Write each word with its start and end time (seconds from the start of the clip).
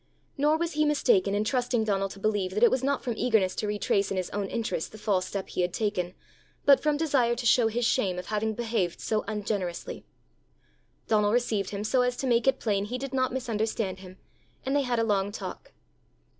Nor 0.35 0.57
was 0.57 0.71
he 0.73 0.83
mistaken 0.83 1.35
in 1.35 1.43
trusting 1.43 1.83
Donal 1.83 2.09
to 2.09 2.19
believe 2.19 2.55
that 2.55 2.63
it 2.63 2.71
was 2.71 2.83
not 2.83 3.03
from 3.03 3.13
eagerness 3.15 3.53
to 3.57 3.67
retrace 3.67 4.09
in 4.09 4.17
his 4.17 4.31
own 4.31 4.47
interest 4.47 4.91
the 4.91 4.97
false 4.97 5.27
step 5.27 5.49
he 5.49 5.61
had 5.61 5.71
taken, 5.73 6.15
but 6.65 6.79
from 6.81 6.97
desire 6.97 7.35
to 7.35 7.45
show 7.45 7.67
his 7.67 7.85
shame 7.85 8.17
of 8.17 8.25
having 8.25 8.55
behaved 8.55 8.99
so 8.99 9.23
ungenerously: 9.27 10.03
Donal 11.07 11.31
received 11.31 11.69
him 11.69 11.83
so 11.83 12.01
as 12.01 12.17
to 12.17 12.25
make 12.25 12.47
it 12.47 12.57
plain 12.59 12.85
he 12.85 12.97
did 12.97 13.13
not 13.13 13.31
misunderstand 13.31 13.99
him, 13.99 14.17
and 14.65 14.75
they 14.75 14.81
had 14.81 14.97
a 14.97 15.03
long 15.03 15.31
talk. 15.31 15.71